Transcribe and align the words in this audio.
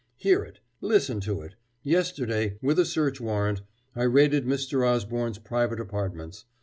Hear 0.15 0.41
it 0.43 0.61
listen 0.81 1.19
to 1.19 1.43
it 1.43 1.53
yesterday, 1.83 2.57
with 2.59 2.79
a 2.79 2.85
search 2.85 3.21
warrant, 3.21 3.61
I 3.95 4.01
raided 4.01 4.45
Mr. 4.47 4.83
Osborne's 4.83 5.37
private 5.37 5.79
apartments. 5.79 6.45